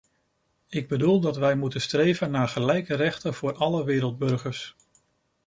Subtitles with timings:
[0.69, 4.75] Ik bedoel dat wij moeten streven naar gelijke rechten voor alle wereldburgers.